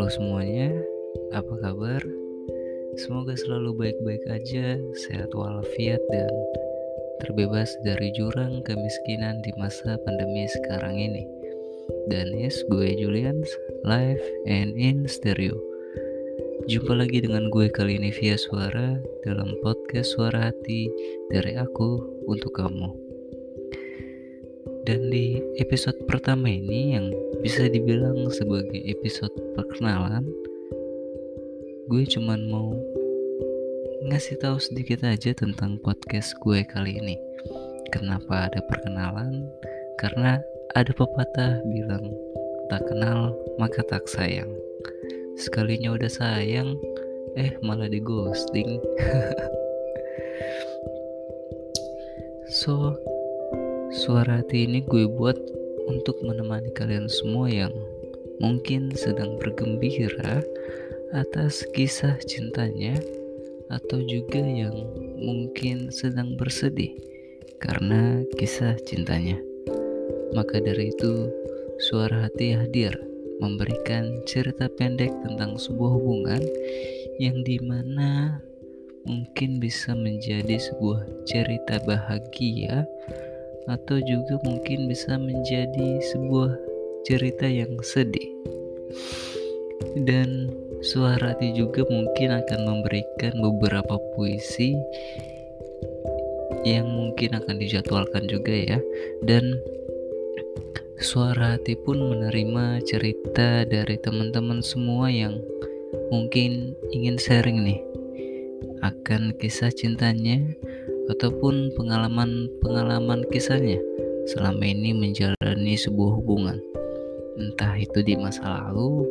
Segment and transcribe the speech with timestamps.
[0.00, 0.72] Halo semuanya,
[1.36, 2.00] apa kabar?
[3.04, 6.32] Semoga selalu baik-baik aja, sehat walafiat dan
[7.20, 11.28] terbebas dari jurang kemiskinan di masa pandemi sekarang ini.
[12.08, 13.44] Dan yes, gue Julian,
[13.84, 15.60] live and in stereo.
[16.64, 18.96] Jumpa lagi dengan gue kali ini via suara
[19.28, 20.88] dalam podcast Suara Hati
[21.28, 23.09] dari aku untuk kamu.
[24.90, 27.14] Dan di episode pertama ini yang
[27.46, 30.26] bisa dibilang sebagai episode perkenalan,
[31.86, 32.74] gue cuman mau
[34.10, 37.14] ngasih tahu sedikit aja tentang podcast gue kali ini.
[37.94, 39.46] Kenapa ada perkenalan?
[40.02, 40.42] Karena
[40.74, 42.10] ada pepatah bilang
[42.66, 43.30] tak kenal
[43.62, 44.50] maka tak sayang.
[45.38, 46.74] Sekalinya udah sayang,
[47.38, 48.82] eh malah di ghosting.
[52.50, 52.98] so,
[54.00, 55.36] Suara hati ini gue buat
[55.84, 57.68] untuk menemani kalian semua yang
[58.40, 60.40] mungkin sedang bergembira
[61.12, 62.96] atas kisah cintanya
[63.68, 64.72] atau juga yang
[65.20, 66.96] mungkin sedang bersedih
[67.60, 69.36] karena kisah cintanya.
[70.32, 71.28] Maka dari itu,
[71.92, 72.96] suara hati hadir
[73.44, 76.40] memberikan cerita pendek tentang sebuah hubungan
[77.20, 78.40] yang di mana
[79.04, 82.88] mungkin bisa menjadi sebuah cerita bahagia
[83.68, 86.56] atau juga mungkin bisa menjadi sebuah
[87.04, 88.30] cerita yang sedih.
[89.96, 94.76] Dan suara hati juga mungkin akan memberikan beberapa puisi
[96.62, 98.78] yang mungkin akan dijadwalkan juga ya.
[99.24, 99.58] Dan
[101.00, 105.40] suara hati pun menerima cerita dari teman-teman semua yang
[106.12, 107.80] mungkin ingin sharing nih
[108.84, 110.40] akan kisah cintanya
[111.10, 113.82] ataupun pengalaman-pengalaman kisahnya
[114.30, 116.62] selama ini menjalani sebuah hubungan,
[117.34, 119.02] entah itu di masa lalu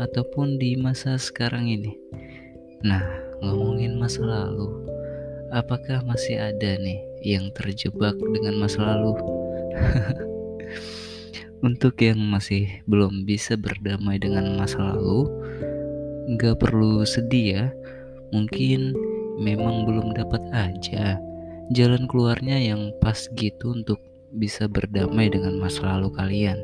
[0.00, 1.92] ataupun di masa sekarang ini.
[2.80, 3.04] Nah,
[3.44, 4.72] ngomongin masa lalu,
[5.52, 9.12] apakah masih ada nih yang terjebak dengan masa lalu?
[11.68, 15.30] Untuk yang masih belum bisa berdamai dengan masa lalu,
[16.34, 17.66] nggak perlu sedih ya.
[18.32, 18.96] Mungkin
[19.40, 21.16] memang belum dapat aja
[21.72, 24.00] jalan keluarnya yang pas gitu untuk
[24.36, 26.58] bisa berdamai dengan masa lalu kalian.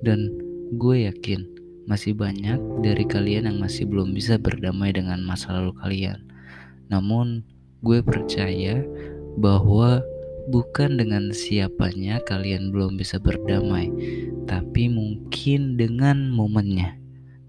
[0.00, 0.34] Dan
[0.74, 1.46] gue yakin
[1.86, 6.22] masih banyak dari kalian yang masih belum bisa berdamai dengan masa lalu kalian.
[6.90, 7.42] Namun
[7.82, 8.82] gue percaya
[9.38, 10.02] bahwa
[10.50, 13.90] bukan dengan siapanya kalian belum bisa berdamai,
[14.46, 16.99] tapi mungkin dengan momennya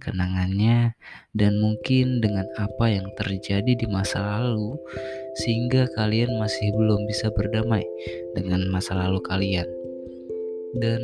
[0.02, 0.98] kenangannya,
[1.38, 4.76] dan mungkin dengan apa yang terjadi di masa lalu,
[5.38, 7.86] sehingga kalian masih belum bisa berdamai
[8.34, 9.70] dengan masa lalu kalian.
[10.82, 11.00] Dan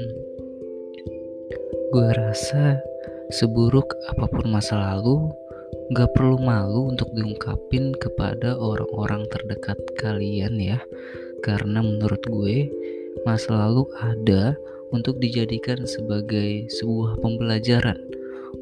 [1.94, 2.82] gue rasa
[3.30, 5.30] seburuk apa pun masa lalu,
[5.94, 10.82] gak perlu malu untuk diungkapin kepada orang-orang terdekat kalian ya.
[11.46, 12.68] Karena menurut gue,
[13.24, 14.58] masa lalu ada
[14.92, 18.17] untuk dijadikan sebagai sebuah pembelajaran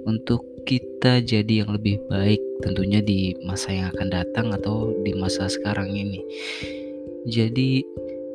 [0.05, 5.45] untuk kita jadi yang lebih baik tentunya di masa yang akan datang atau di masa
[5.49, 6.21] sekarang ini.
[7.25, 7.81] Jadi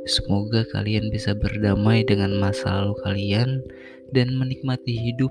[0.07, 3.51] semoga kalian bisa berdamai dengan masa lalu kalian
[4.11, 5.31] dan menikmati hidup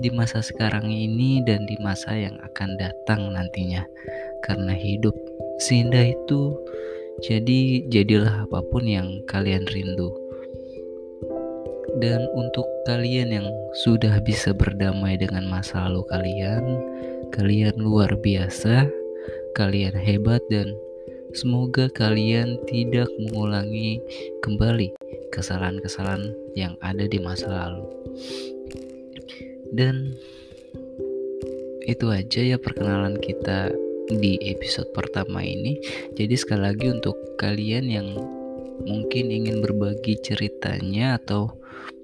[0.00, 3.84] di masa sekarang ini dan di masa yang akan datang nantinya.
[4.44, 5.14] Karena hidup
[5.60, 6.56] seindah itu
[7.22, 10.23] jadi jadilah apa pun yang kalian rindu.
[12.02, 13.48] Dan untuk kalian yang
[13.86, 16.64] sudah bisa berdamai dengan masa lalu kalian,
[17.30, 18.90] kalian luar biasa,
[19.54, 20.74] kalian hebat dan
[21.34, 24.02] semoga kalian tidak mengulangi
[24.42, 24.94] kembali
[25.30, 27.86] kesalahan-kesalahan yang ada di masa lalu.
[29.74, 30.14] Dan
[31.84, 33.70] itu aja ya perkenalan kita
[34.08, 35.80] di episode pertama ini.
[36.14, 38.08] Jadi sekali lagi untuk kalian yang
[38.84, 41.54] mungkin ingin berbagi ceritanya atau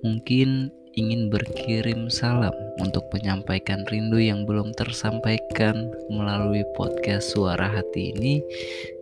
[0.00, 2.52] mungkin ingin berkirim salam
[2.82, 8.42] untuk menyampaikan rindu yang belum tersampaikan melalui podcast Suara Hati ini,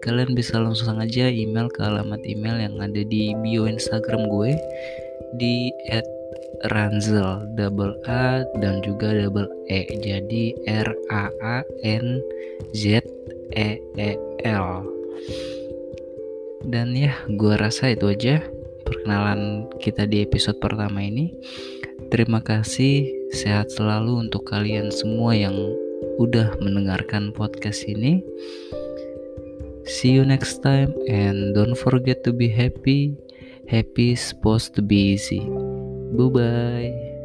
[0.04, 4.52] kalian bisa langsung aja email ke alamat email yang ada di bio Instagram gue
[5.40, 5.72] di
[6.66, 9.86] Ranzel double A dan juga double E.
[10.02, 11.56] Jadi R A A
[11.86, 12.18] N
[12.74, 13.04] Z
[13.54, 14.10] E E
[14.42, 14.82] L.
[16.66, 18.42] Dan ya gue rasa itu aja
[18.88, 21.36] perkenalan kita di episode pertama ini.
[22.08, 23.04] Terima kasih,
[23.36, 25.52] sehat selalu untuk kalian semua yang
[26.16, 28.24] udah mendengarkan podcast ini.
[29.84, 33.12] See you next time and don't forget to be happy.
[33.68, 35.44] Happy is supposed to be easy.
[36.16, 37.17] Bye bye.